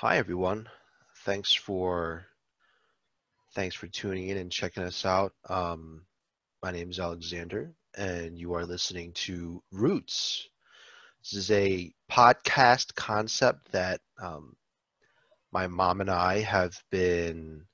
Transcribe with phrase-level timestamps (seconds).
[0.00, 0.68] Hi everyone.
[1.24, 2.26] Thanks for
[3.54, 5.32] thanks for tuning in and checking us out.
[5.48, 6.02] Um,
[6.62, 10.50] my name is Alexander, and you are listening to Roots.
[11.22, 14.54] This is a podcast concept that um,
[15.50, 17.64] my mom and I have been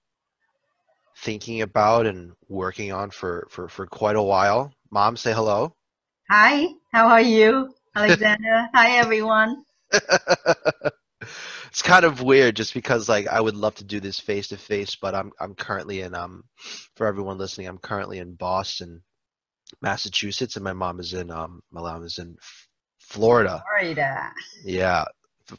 [1.16, 4.72] thinking about and working on for, for, for quite a while.
[4.92, 5.74] Mom, say hello.
[6.30, 8.68] Hi, how are you, Alexander?
[8.74, 9.64] Hi, everyone.
[11.72, 14.58] it's kind of weird just because like I would love to do this face to
[14.58, 16.44] face, but I'm I'm currently in um
[16.96, 19.02] for everyone listening, I'm currently in Boston,
[19.80, 22.36] Massachusetts, and my mom is in um my mom is in
[22.98, 23.64] Florida.
[23.66, 24.32] Florida.
[24.66, 25.06] Yeah,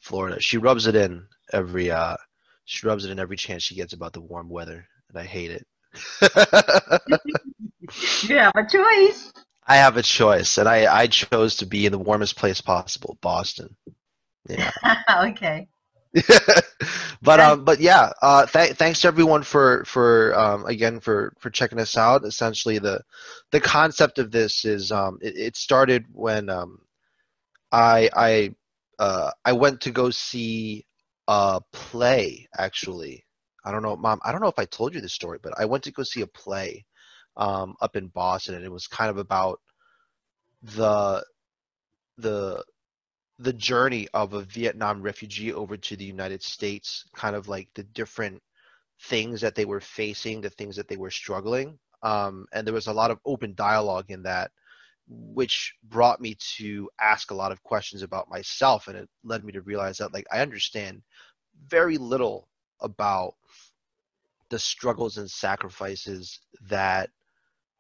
[0.02, 0.40] Florida.
[0.40, 2.18] She rubs it in every uh
[2.66, 5.50] she rubs it in every chance she gets about the warm weather, and I hate
[5.50, 5.66] it.
[8.22, 9.32] you have a choice.
[9.66, 13.18] I have a choice, and I I chose to be in the warmest place possible,
[13.20, 13.76] Boston.
[14.48, 14.70] Yeah.
[15.26, 15.70] okay.
[17.22, 21.50] but um, but yeah, uh, th- thanks to everyone for for um, again for for
[21.50, 22.24] checking us out.
[22.26, 23.02] Essentially, the
[23.52, 26.80] the concept of this is um, it, it started when um,
[27.72, 28.56] I I
[29.00, 30.86] uh, I went to go see
[31.28, 32.48] a play.
[32.58, 33.26] Actually,
[33.66, 34.20] I don't know, mom.
[34.24, 36.22] I don't know if I told you this story, but I went to go see
[36.22, 36.86] a play
[37.38, 39.60] um, up in Boston, and it was kind of about
[40.64, 41.24] the
[42.18, 42.64] the
[43.44, 47.84] the journey of a Vietnam refugee over to the United States, kind of like the
[47.84, 48.42] different
[49.02, 51.78] things that they were facing, the things that they were struggling.
[52.04, 54.52] Um, and there was a lot of open dialogue in that,
[55.10, 58.88] which brought me to ask a lot of questions about myself.
[58.88, 61.02] And it led me to realize that, like, I understand
[61.68, 62.48] very little
[62.80, 63.34] about
[64.50, 67.10] the struggles and sacrifices that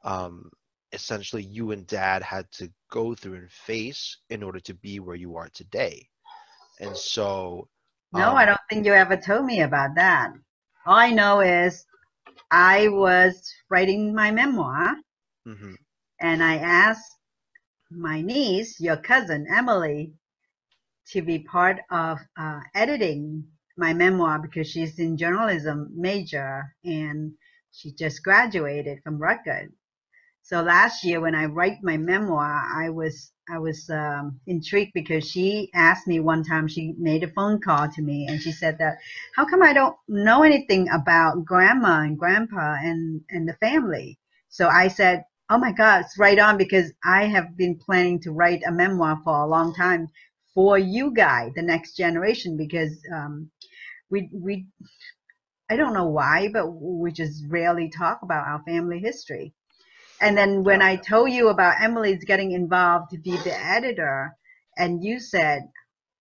[0.03, 0.51] um,
[0.93, 5.15] essentially you and dad had to go through and face in order to be where
[5.15, 6.07] you are today.
[6.79, 7.67] And so
[8.13, 10.31] No, um, I don't think you ever told me about that.
[10.85, 11.85] All I know is
[12.51, 14.95] I was writing my memoir
[15.47, 15.73] mm-hmm.
[16.21, 17.17] and I asked
[17.89, 20.13] my niece, your cousin Emily,
[21.11, 23.45] to be part of uh, editing
[23.77, 27.33] my memoir because she's in journalism major and
[27.71, 29.71] she just graduated from Rutgers.
[30.45, 35.25] So last year when I write my memoir, I was I was um, intrigued because
[35.25, 36.67] she asked me one time.
[36.67, 38.97] She made a phone call to me and she said that,
[39.35, 44.67] "How come I don't know anything about grandma and grandpa and and the family?" So
[44.67, 48.63] I said, "Oh my God, it's right on because I have been planning to write
[48.67, 50.09] a memoir for a long time
[50.53, 53.49] for you guys, the next generation, because um,
[54.09, 54.67] we we
[55.69, 59.53] I don't know why, but we just rarely talk about our family history."
[60.23, 64.35] And then when I told you about Emily's getting involved to be the editor,
[64.77, 65.63] and you said,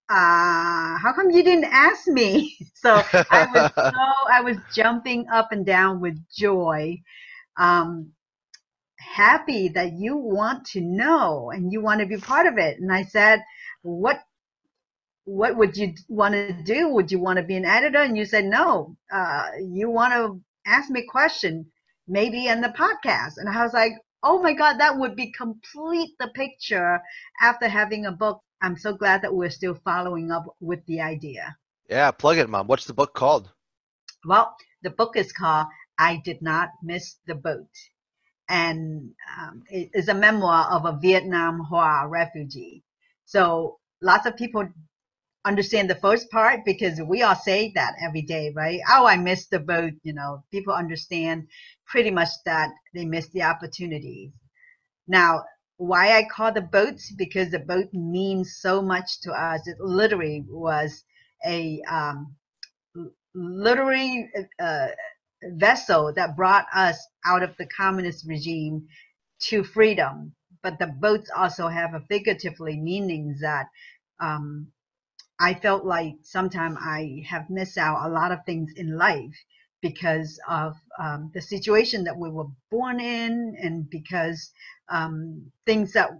[0.09, 2.57] uh, how come you didn't ask me?
[2.83, 6.97] So I was so I was jumping up and down with joy,
[7.57, 8.11] um,
[8.99, 12.79] happy that you want to know and you want to be part of it.
[12.81, 13.41] And I said,
[13.83, 14.19] what
[15.23, 16.89] what would you want to do?
[16.89, 17.99] Would you want to be an editor?
[18.01, 18.97] And you said no.
[19.13, 21.71] Uh, you want to ask me a question
[22.07, 23.33] maybe in the podcast.
[23.37, 23.93] And I was like,
[24.23, 27.01] oh my God, that would be complete the picture
[27.41, 28.41] after having a book.
[28.61, 31.57] I'm so glad that we're still following up with the idea.
[31.89, 32.67] Yeah, plug it, Mom.
[32.67, 33.51] What's the book called?
[34.25, 37.69] Well, the book is called I Did Not Miss the Boat.
[38.47, 42.83] And um, it is a memoir of a Vietnam Hoa refugee.
[43.25, 44.67] So lots of people
[45.45, 48.79] understand the first part because we all say that every day, right?
[48.89, 49.93] Oh, I missed the boat.
[50.03, 51.47] You know, people understand
[51.85, 54.31] pretty much that they missed the opportunity.
[55.07, 55.43] Now,
[55.77, 59.67] why I call the boats because the boat means so much to us.
[59.67, 61.03] It literally was
[61.45, 62.35] a um,
[63.35, 64.29] literary
[64.59, 64.87] uh,
[65.55, 68.87] vessel that brought us out of the communist regime
[69.41, 70.33] to freedom.
[70.61, 73.65] But the boats also have a figuratively meaning that
[74.21, 74.67] um,
[75.39, 79.35] I felt like sometimes I have missed out a lot of things in life
[79.81, 84.51] because of um, the situation that we were born in and because
[84.89, 86.11] um, things that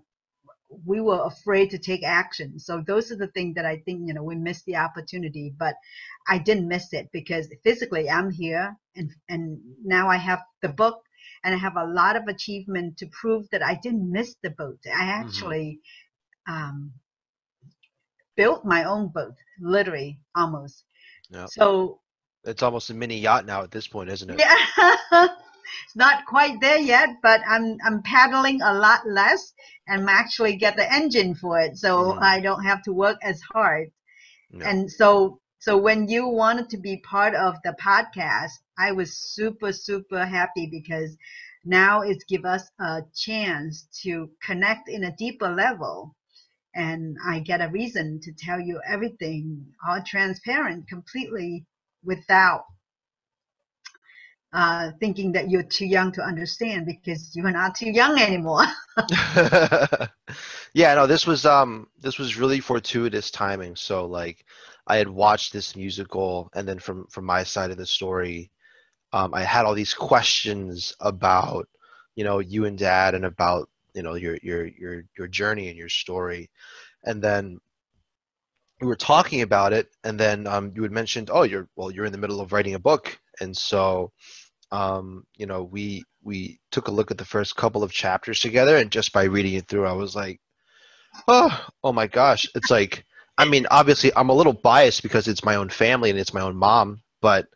[0.86, 2.60] we were afraid to take action.
[2.60, 5.76] So those are the things that I think, you know, we missed the opportunity, but
[6.28, 11.00] I didn't miss it because physically I'm here and, and now I have the book
[11.44, 14.80] and I have a lot of achievement to prove that I didn't miss the boat.
[14.86, 15.28] I mm-hmm.
[15.28, 15.80] actually,
[16.48, 16.54] mm-hmm.
[16.54, 16.92] um,
[18.36, 20.86] built my own boat, literally almost.
[21.30, 21.50] Yep.
[21.50, 22.00] So
[22.44, 24.40] it's almost a mini yacht now at this point, isn't it?
[24.40, 24.56] Yeah.
[25.12, 29.54] it's not quite there yet, but I'm I'm paddling a lot less
[29.88, 32.22] and actually get the engine for it, so mm.
[32.22, 33.92] I don't have to work as hard.
[34.62, 39.72] And so So when you wanted to be part of the podcast, I was super,
[39.72, 41.16] super happy because
[41.64, 46.18] now it's give us a chance to connect in a deeper level.
[46.76, 51.66] And I get a reason to tell you everything, all transparent, completely
[52.04, 52.66] without
[54.54, 58.66] uh, thinking that you're too young to understand because you're not too young anymore.
[60.74, 63.76] yeah, no, this was um this was really fortuitous timing.
[63.76, 64.46] So like
[64.88, 68.52] I had watched this musical and then from from my side of the story,
[69.14, 71.68] um, I had all these questions about,
[72.16, 75.78] you know, you and dad and about, you know, your your your your journey and
[75.78, 76.50] your story.
[77.04, 77.60] And then
[78.82, 82.06] we were talking about it and then um, you had mentioned, oh, you're well, you're
[82.06, 83.18] in the middle of writing a book.
[83.40, 84.12] And so
[84.74, 88.76] um, you know, we we took a look at the first couple of chapters together,
[88.78, 90.42] and just by reading it through, I was like,
[91.28, 93.06] oh, oh my gosh, it's like,
[93.38, 96.42] I mean, obviously, I'm a little biased because it's my own family and it's my
[96.42, 97.48] own mom, but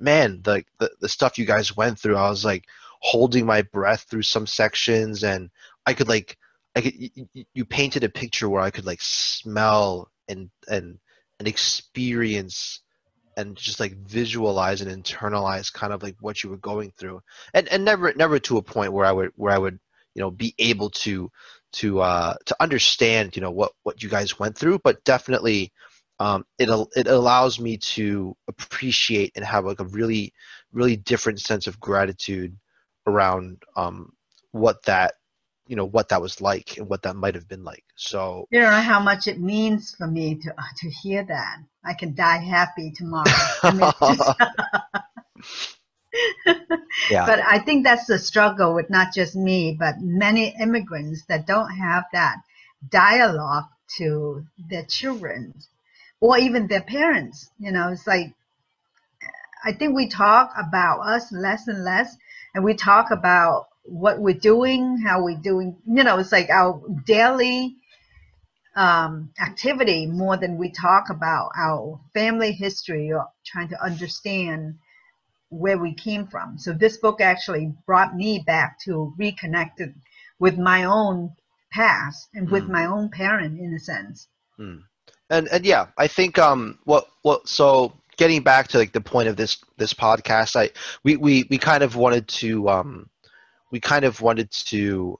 [0.00, 2.64] man, the the, the stuff you guys went through, I was like
[3.00, 5.50] holding my breath through some sections, and
[5.86, 6.36] I could like,
[6.76, 10.98] I could, you, you painted a picture where I could like smell and and
[11.38, 12.80] and experience
[13.36, 17.20] and just like visualize and internalize kind of like what you were going through.
[17.52, 19.78] And and never never to a point where i would where i would
[20.14, 21.30] you know be able to
[21.72, 24.78] to uh to understand you know what what you guys went through.
[24.84, 25.72] But definitely
[26.20, 30.32] um it it allows me to appreciate and have like a really
[30.72, 32.56] really different sense of gratitude
[33.06, 34.12] around um
[34.52, 35.14] what that
[35.66, 37.84] you know what that was like and what that might have been like.
[37.96, 41.58] So you don't know how much it means for me to to hear that.
[41.84, 43.24] I can die happy tomorrow.
[47.10, 47.26] Yeah.
[47.26, 51.70] but i think that's the struggle with not just me but many immigrants that don't
[51.70, 52.36] have that
[52.88, 53.64] dialogue
[53.98, 55.52] to their children
[56.20, 57.50] or even their parents.
[57.58, 58.32] You know it's like
[59.64, 62.16] i think we talk about us less and less
[62.54, 65.76] and we talk about what we're doing, how we're doing.
[65.86, 67.76] You know, it's like our daily
[68.76, 74.74] um, activity more than we talk about our family history or trying to understand
[75.50, 76.58] where we came from.
[76.58, 79.94] So this book actually brought me back to reconnected
[80.38, 81.30] with my own
[81.72, 82.70] past and with mm.
[82.70, 84.28] my own parent in a sense.
[84.58, 84.82] Mm.
[85.30, 89.28] And and yeah, I think um what what so getting back to like the point
[89.28, 90.70] of this this podcast, I
[91.02, 93.10] we we we kind of wanted to um
[93.74, 95.18] we kind of wanted to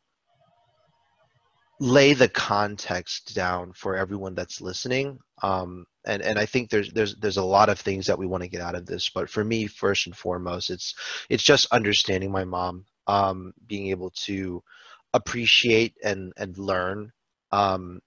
[1.80, 5.18] lay the context down for everyone that's listening.
[5.42, 8.44] Um, and and I think there's there's there's a lot of things that we want
[8.44, 10.94] to get out of this, but for me, first and foremost, it's
[11.28, 14.62] it's just understanding my mom, um, being able to
[15.14, 17.10] appreciate and and learn
[17.50, 18.00] um,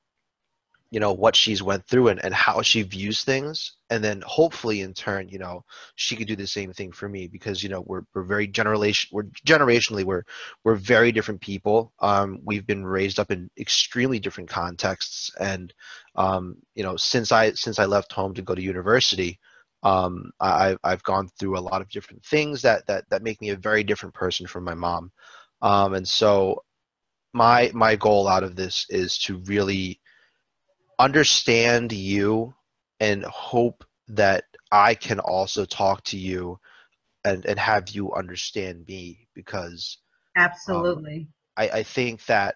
[0.91, 3.73] you know what she's went through and, and how she views things.
[3.89, 5.63] And then hopefully in turn you know
[5.95, 9.09] she could do the same thing for me because you know we're, we're very generation
[9.11, 10.23] we're generationally we're
[10.63, 11.93] we're very different people.
[11.99, 15.31] Um, we've been raised up in extremely different contexts.
[15.39, 15.73] And
[16.15, 19.39] um, you know since i since i left home to go to university
[19.83, 23.49] um, I, I've gone through a lot of different things that that that make me
[23.49, 25.11] a very different person from my mom.
[25.61, 26.63] Um, and so
[27.33, 29.99] my my goal out of this is to really
[30.99, 32.53] understand you
[32.99, 36.59] and hope that I can also talk to you
[37.23, 39.97] and, and have you understand me because
[40.35, 41.27] absolutely um,
[41.57, 42.55] I, I think that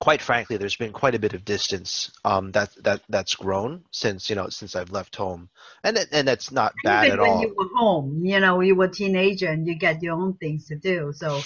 [0.00, 4.30] quite frankly there's been quite a bit of distance um, that that that's grown since
[4.30, 5.48] you know since I've left home
[5.84, 7.40] and and that's not bad Even at when all.
[7.40, 10.66] you were home, you know, you were a teenager and you get your own things
[10.68, 11.12] to do.
[11.14, 11.40] So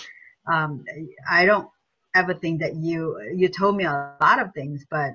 [0.52, 0.84] um,
[1.30, 1.68] I don't
[2.14, 5.12] ever think that you you told me a lot of things, but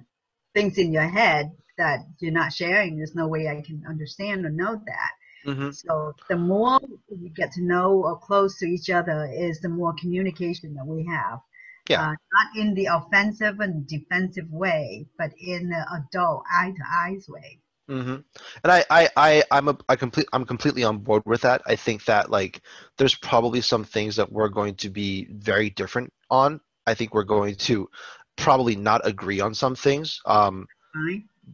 [0.58, 2.98] things in your head that you're not sharing.
[2.98, 5.12] There's no way I can understand or know that.
[5.46, 5.70] Mm-hmm.
[5.70, 9.94] So the more we get to know or close to each other is the more
[10.02, 11.40] communication that we have.
[11.88, 12.02] Yeah.
[12.02, 17.28] Uh, not in the offensive and defensive way, but in the adult eye to eyes
[17.30, 17.60] way.
[17.88, 18.18] Mm-hmm.
[18.64, 21.62] And I, I, I, I'm a, I complete, I'm completely on board with that.
[21.68, 22.62] I think that like,
[22.98, 26.60] there's probably some things that we're going to be very different on.
[26.86, 27.90] I think we're going to
[28.38, 30.22] probably not agree on some things.
[30.26, 30.68] Um,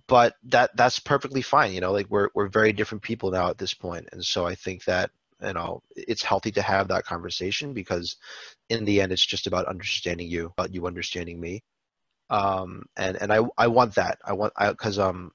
[0.08, 1.74] but that that's perfectly fine.
[1.74, 4.56] You know, like we're we're very different people now at this point, and so I
[4.56, 5.12] think that
[5.42, 8.18] you know it's healthy to have that conversation because
[8.70, 11.63] in the end it's just about understanding you, about you understanding me.
[12.30, 14.20] Um, and and I I want that.
[14.25, 15.32] I want I because um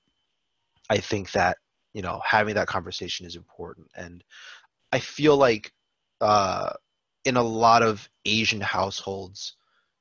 [0.90, 1.58] I think that
[1.94, 4.24] you know having that conversation is important, and
[4.92, 5.72] I feel like
[6.20, 6.72] uh
[7.24, 9.56] in a lot of Asian households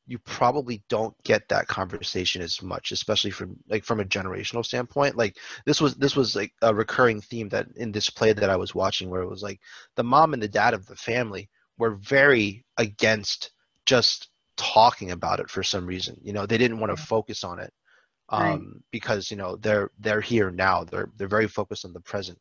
[0.08, 5.18] you probably don't get that conversation as much, especially from like from a generational standpoint.
[5.18, 8.56] Like this was this was like a recurring theme that in this play that I
[8.56, 9.60] was watching, where it was like
[9.96, 13.52] the mom and the dad of the family were very against
[13.86, 16.18] just talking about it for some reason.
[16.24, 17.74] You know, they didn't want to focus on it
[18.30, 18.62] um, right.
[18.92, 20.86] because you know they're they're here now.
[20.86, 22.40] They're they're very focused on the present,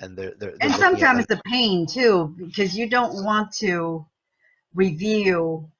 [0.00, 4.06] and they're, they're, they're and sometimes the pain too because you don't want to
[4.74, 5.70] reveal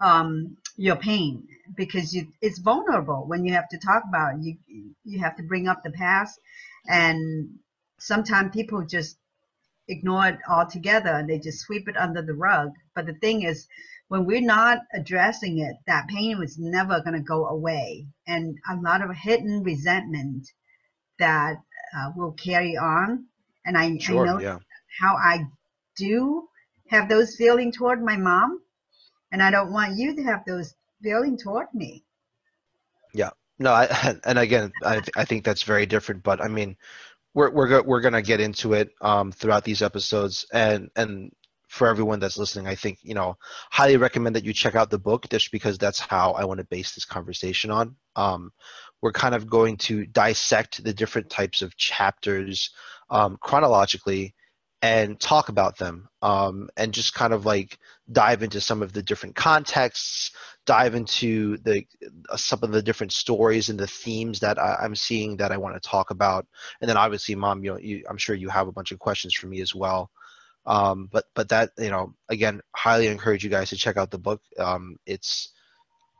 [0.00, 4.40] um, your pain because you, it's vulnerable when you have to talk about it.
[4.40, 4.56] you
[5.04, 6.38] you have to bring up the past
[6.88, 7.48] and
[7.98, 9.16] sometimes people just
[9.88, 13.66] ignore it altogether and they just sweep it under the rug but the thing is
[14.08, 18.76] when we're not addressing it that pain was never going to go away and a
[18.76, 20.46] lot of hidden resentment
[21.18, 21.56] that
[21.96, 23.26] uh, will carry on
[23.66, 24.58] and i, sure, I know yeah.
[25.00, 25.44] how i
[25.96, 26.48] do
[26.88, 28.62] have those feelings toward my mom
[29.32, 32.04] and I don't want you to have those feeling toward me.
[33.14, 33.30] Yeah.
[33.58, 36.22] No, I, and again, I, I think that's very different.
[36.22, 36.76] But I mean,
[37.34, 41.32] we're we're go, we're gonna get into it um, throughout these episodes, and and
[41.68, 43.36] for everyone that's listening, I think you know
[43.70, 46.66] highly recommend that you check out the book just because that's how I want to
[46.66, 47.96] base this conversation on.
[48.14, 48.52] Um,
[49.00, 52.70] we're kind of going to dissect the different types of chapters
[53.10, 54.34] um, chronologically
[54.82, 57.78] and talk about them um, and just kind of like
[58.10, 60.32] dive into some of the different contexts
[60.66, 61.86] dive into the
[62.28, 65.56] uh, some of the different stories and the themes that I, am seeing that i
[65.56, 66.46] want to talk about.
[66.80, 69.34] And then obviously mom you, know, you i'm sure you have a bunch of questions
[69.34, 70.10] for me as well.
[70.66, 74.18] Um, but but that you know again highly encourage you guys to check out the
[74.18, 74.42] book.
[74.58, 75.50] Um, it's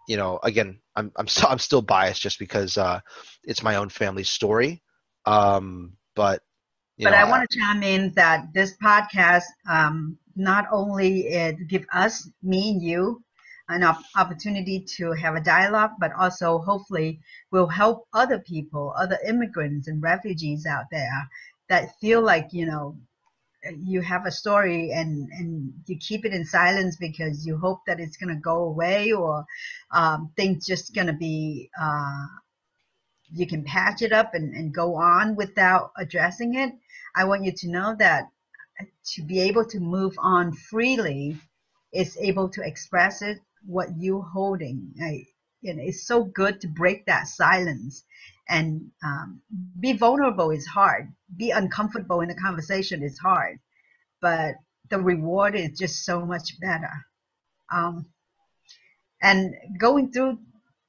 [0.09, 3.01] you know again i'm i'm, I'm still biased just because uh,
[3.45, 4.83] it's my own family story.
[5.27, 5.97] Um,
[7.03, 11.69] but but know, I want to chime in that this podcast um, not only it
[11.69, 13.23] give us, me and you,
[13.69, 19.19] an op- opportunity to have a dialogue, but also hopefully will help other people, other
[19.27, 21.29] immigrants and refugees out there
[21.69, 22.97] that feel like you know
[23.79, 28.01] you have a story and and you keep it in silence because you hope that
[28.01, 29.45] it's going to go away or
[29.93, 32.27] um, things just going to be uh,
[33.33, 36.73] you can patch it up and, and go on without addressing it
[37.15, 38.29] I want you to know that
[39.15, 41.39] to be able to move on freely
[41.93, 44.95] is able to express it what you holding.
[45.01, 45.27] I,
[45.61, 48.05] you know, it's so good to break that silence
[48.49, 49.41] and um,
[49.79, 51.13] be vulnerable is hard.
[51.37, 53.59] Be uncomfortable in the conversation is hard,
[54.21, 54.55] but
[54.91, 56.91] the reward is just so much better.
[57.71, 58.07] Um,
[59.23, 60.39] and going through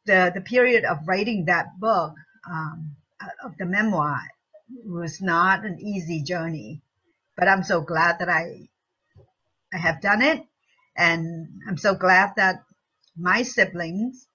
[0.06, 2.14] the the period of writing that book
[2.50, 2.96] um,
[3.44, 4.20] of the memoir
[4.86, 6.82] was not an easy journey,
[7.36, 8.70] but I'm so glad that I
[9.74, 10.46] I have done it,
[10.96, 12.64] and I'm so glad that
[13.18, 14.28] my siblings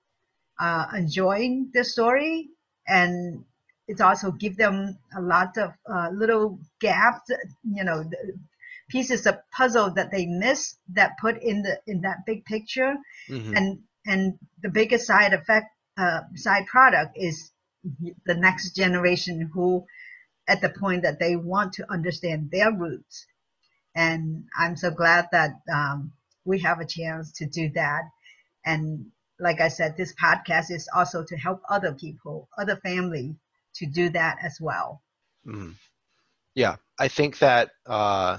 [0.58, 2.48] are enjoying the story,
[2.86, 3.44] and
[3.86, 7.30] it's also give them a lot of uh, little gaps,
[7.64, 8.10] you know,
[8.88, 12.96] pieces of puzzle that they miss that put in the in that big picture,
[13.28, 13.56] mm-hmm.
[13.56, 15.66] and and the biggest side effect
[15.96, 17.52] uh, side product is
[18.26, 19.86] the next generation who
[20.48, 23.26] at the point that they want to understand their roots.
[23.94, 26.12] And I'm so glad that um,
[26.44, 28.02] we have a chance to do that.
[28.64, 29.06] And
[29.38, 33.36] like I said, this podcast is also to help other people, other family
[33.74, 35.02] to do that as well.
[35.46, 35.74] Mm.
[36.54, 38.38] Yeah, I think that uh,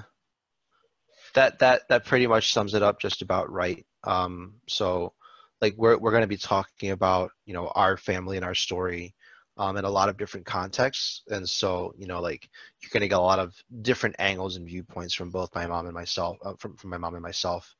[1.35, 3.85] that that that pretty much sums it up just about right.
[4.03, 5.13] Um, so,
[5.61, 9.15] like we're we're going to be talking about you know our family and our story
[9.59, 11.21] um, in a lot of different contexts.
[11.27, 12.49] And so, you know, like
[12.81, 15.85] you're going to get a lot of different angles and viewpoints from both my mom
[15.85, 17.75] and myself, uh, from, from my mom and myself.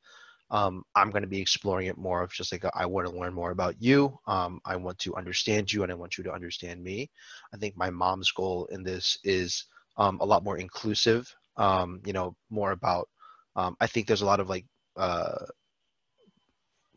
[0.50, 3.32] Um, I'm going to be exploring it more of just like I want to learn
[3.32, 4.18] more about you.
[4.26, 7.08] Um, I want to understand you and I want you to understand me.
[7.54, 9.64] I think my mom's goal in this is
[9.96, 13.08] um, a lot more inclusive, um, you know, more about,
[13.56, 15.46] um, I think there's a lot of like, uh,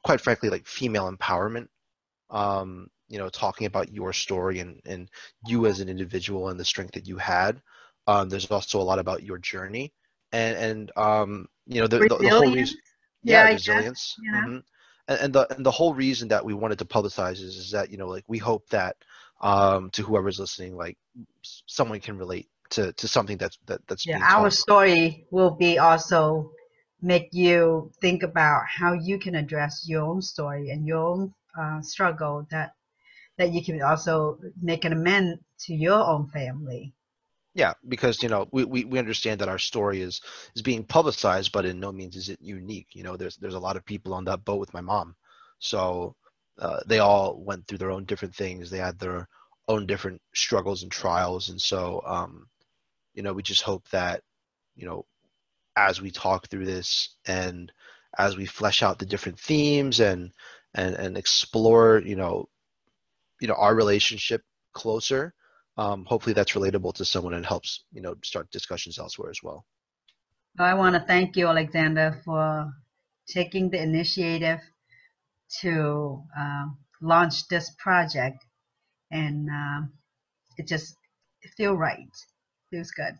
[0.03, 1.67] quite frankly, like female empowerment
[2.31, 5.07] um, you know talking about your story and and
[5.45, 7.61] you as an individual and the strength that you had
[8.07, 9.93] um, there's also a lot about your journey
[10.31, 12.77] and and um, you know the, the, the, whole reason
[13.21, 14.15] yeah, yeah resilience.
[14.17, 14.57] Guess, mm-hmm.
[15.07, 17.91] and, and, the and the whole reason that we wanted to publicize is, is that
[17.91, 18.95] you know like we hope that
[19.41, 20.97] um, to whoever's listening like
[21.67, 26.51] someone can relate to to something that's that, that's yeah our story will be also
[27.01, 31.79] make you think about how you can address your own story and your own uh,
[31.81, 32.73] struggle that
[33.37, 36.93] that you can also make an amend to your own family.
[37.55, 40.21] Yeah, because you know we, we, we understand that our story is
[40.55, 42.87] is being publicized, but in no means is it unique.
[42.93, 45.15] You know, there's there's a lot of people on that boat with my mom,
[45.59, 46.15] So
[46.59, 48.69] uh, they all went through their own different things.
[48.69, 49.27] They had their
[49.67, 52.47] own different struggles and trials, and so um,
[53.13, 54.23] you know we just hope that
[54.75, 55.05] you know
[55.75, 57.71] as we talk through this and
[58.17, 60.31] as we flesh out the different themes and
[60.75, 62.47] and and explore you know
[63.43, 64.41] you know our relationship
[64.73, 65.33] closer
[65.77, 69.65] um, hopefully that's relatable to someone and helps you know start discussions elsewhere as well.
[70.59, 72.71] I want to thank you alexander for
[73.27, 74.59] taking the initiative
[75.61, 76.65] to uh,
[77.01, 78.37] launch this project.
[79.11, 79.87] And uh,
[80.57, 80.95] it just
[81.41, 82.13] it feel right.
[82.69, 83.15] Feels good.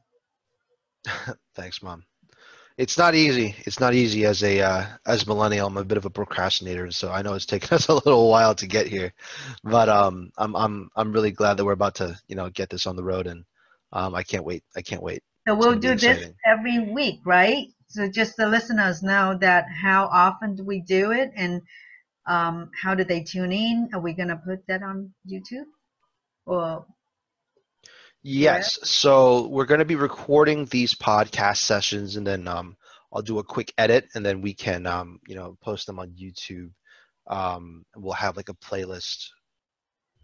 [1.56, 2.06] Thanks mom
[2.78, 3.56] it's not easy.
[3.60, 5.68] It's not easy as a uh, as millennial.
[5.68, 8.56] I'm a bit of a procrastinator, so I know it's taken us a little while
[8.56, 9.14] to get here.
[9.64, 12.88] But um, I'm I'm I'm really glad that we're about to you know get this
[12.88, 13.46] on the road, and
[13.92, 14.64] um, I can't wait.
[14.76, 15.24] I can't wait.
[15.48, 17.68] So we'll do this every week, right?
[17.88, 21.62] So just the listeners know that how often do we do it, and
[22.26, 23.90] um, how do they tune in?
[23.94, 25.68] Are we gonna put that on YouTube,
[26.46, 26.86] or
[28.24, 28.80] Yes.
[28.90, 32.78] So we're going to be recording these podcast sessions, and then um,
[33.12, 36.12] I'll do a quick edit, and then we can, um, you know, post them on
[36.12, 36.72] YouTube.
[37.28, 39.28] Um, we'll have like a playlist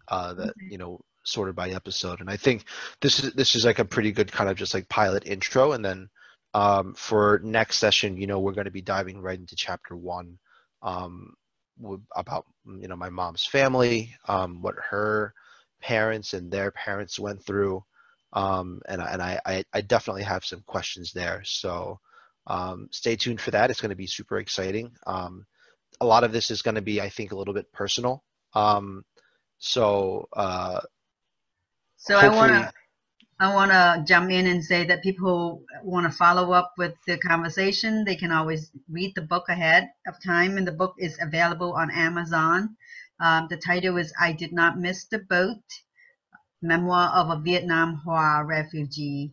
[0.08, 2.20] uh, that you know sorted by episode.
[2.20, 2.64] And I think
[3.02, 5.84] this is this is like a pretty good kind of just like pilot intro, and
[5.84, 6.08] then
[6.54, 10.38] um, for next session, you know, we're going to be diving right into chapter one
[10.82, 11.34] um,
[12.16, 15.34] about you know my mom's family, um, what her
[15.82, 17.84] parents and their parents went through
[18.32, 21.42] um, and and I, I, I definitely have some questions there.
[21.44, 21.98] So
[22.46, 23.70] um, stay tuned for that.
[23.70, 24.92] It's going to be super exciting.
[25.06, 25.46] Um,
[26.00, 28.24] a lot of this is going to be, I think, a little bit personal.
[28.54, 29.04] Um,
[29.58, 30.80] so uh,
[31.96, 32.72] so I want to.
[33.42, 37.16] I want to jump in and say that people want to follow up with the
[37.16, 38.04] conversation.
[38.04, 41.90] They can always read the book ahead of time, and the book is available on
[41.90, 42.76] Amazon.
[43.18, 45.62] Um, the title is I Did Not Miss the Boat
[46.62, 49.32] Memoir of a Vietnam Hoa Refugee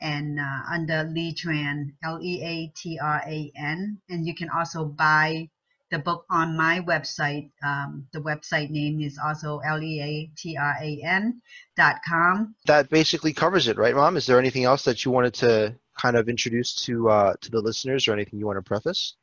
[0.00, 3.98] and uh, under Lea Tran, L E A T R A N.
[4.08, 5.48] And you can also buy
[5.90, 7.50] the book on my website.
[7.64, 11.40] Um, the website name is also L E A T R A N
[11.76, 12.54] dot com.
[12.66, 14.16] That basically covers it, right, Mom?
[14.16, 17.60] Is there anything else that you wanted to kind of introduce to uh, to the
[17.60, 19.14] listeners, or anything you want to preface?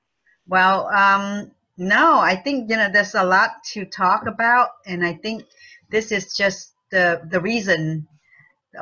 [0.47, 5.13] Well, um, no, I think you know there's a lot to talk about, and I
[5.13, 5.45] think
[5.89, 8.07] this is just the the reason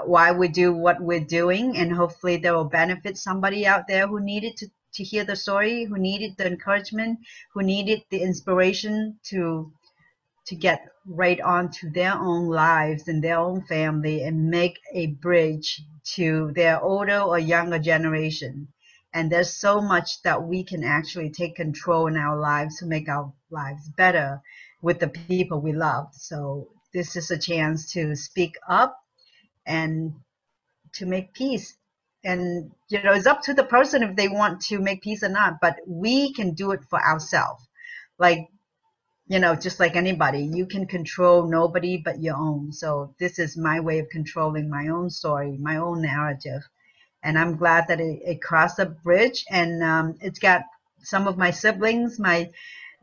[0.06, 4.19] why we do what we're doing and hopefully that will benefit somebody out there who
[4.19, 7.19] needed to, to hear the story who needed the encouragement
[7.54, 9.71] who needed the inspiration to
[10.45, 15.08] to get right on to their own lives and their own family and make a
[15.08, 18.67] bridge to their older or younger generation.
[19.13, 23.10] And there's so much that we can actually take control in our lives to make
[23.10, 24.41] our lives better
[24.82, 26.08] with the people we love.
[26.13, 28.98] So this is a chance to speak up
[29.66, 30.14] and
[30.94, 31.76] to make peace.
[32.24, 35.30] And, you know, it's up to the person if they want to make peace or
[35.30, 37.68] not, but we can do it for ourselves.
[38.20, 38.48] Like,
[39.28, 42.72] you know, just like anybody, you can control nobody but your own.
[42.74, 46.62] So this is my way of controlling my own story, my own narrative.
[47.24, 50.64] And I'm glad that it, it crossed a bridge and um, it's got
[51.02, 52.50] some of my siblings, my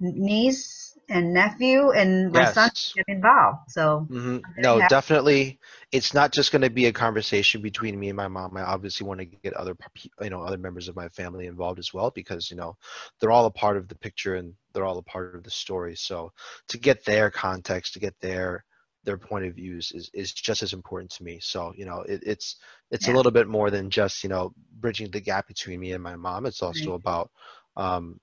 [0.01, 2.55] niece and nephew and my yes.
[2.55, 3.71] son get involved.
[3.71, 4.39] So mm-hmm.
[4.59, 4.91] no, happy.
[4.91, 5.59] definitely,
[5.91, 8.57] it's not just going to be a conversation between me and my mom.
[8.57, 9.77] I obviously want to get other
[10.21, 12.77] you know other members of my family involved as well because you know
[13.21, 15.97] they're all a part of the picture and they're all a part of the story.
[15.97, 16.33] So
[16.69, 18.65] to get their context, to get their
[19.05, 21.39] their point of views is, is just as important to me.
[21.41, 22.57] So, you know, it, it's
[22.91, 23.15] it's yeah.
[23.15, 26.17] a little bit more than just, you know, bridging the gap between me and my
[26.17, 26.45] mom.
[26.45, 27.01] It's also right.
[27.01, 27.31] about
[27.77, 28.21] um,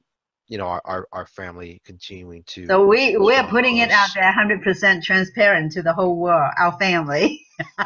[0.47, 4.31] you know our, our, our family continuing to so we we're putting it out there
[4.31, 7.45] 100% transparent to the whole world our family.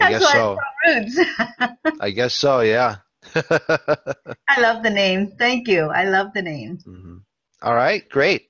[0.00, 0.58] I guess so.
[2.00, 2.96] I guess so yeah.
[3.34, 5.32] I love the name.
[5.38, 5.86] Thank you.
[5.86, 6.78] I love the name.
[6.78, 7.16] Mm-hmm.
[7.62, 8.48] All right great.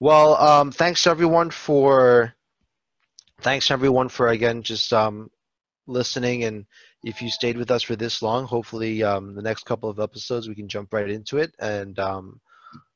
[0.00, 2.34] Well um, thanks everyone for
[3.40, 5.30] thanks everyone for again just um,
[5.86, 6.44] listening.
[6.44, 6.66] And
[7.04, 10.48] if you stayed with us for this long hopefully um, the next couple of episodes
[10.48, 11.54] we can jump right into it.
[11.58, 12.40] And um,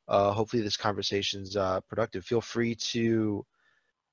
[0.09, 2.25] uh, hopefully this conversation's uh, productive.
[2.25, 3.45] Feel free to,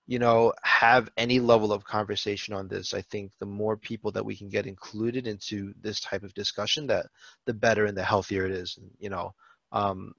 [0.07, 2.93] you know, have any level of conversation on this.
[2.93, 6.87] I think the more people that we can get included into this type of discussion,
[6.87, 7.07] that
[7.45, 8.77] the better and the healthier it is.
[8.77, 9.33] And, you know,
[9.71, 10.13] um,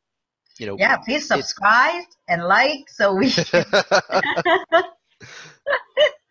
[0.59, 0.77] you know.
[0.79, 3.33] Yeah, please subscribe and like so we.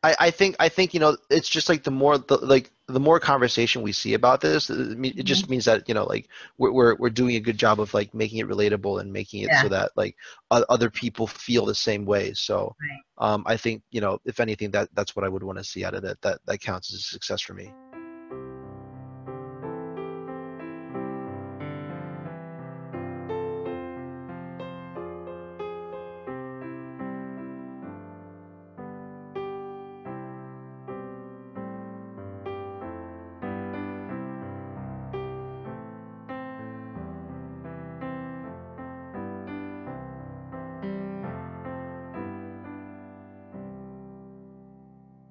[0.02, 3.02] I, I think I think you know it's just like the more the, like the
[3.02, 5.52] more conversation we see about this, it just mm-hmm.
[5.52, 8.40] means that you know like we're, we're we're doing a good job of like making
[8.40, 9.62] it relatable and making it yeah.
[9.62, 10.16] so that like
[10.52, 12.34] other people feel the same way.
[12.34, 13.34] So right.
[13.34, 15.84] um, I think you know if anything that that's what I would want to see
[15.84, 16.18] out of it.
[16.22, 17.74] That that counts as a success for me.